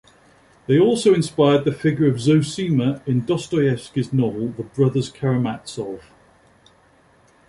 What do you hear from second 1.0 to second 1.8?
inspired the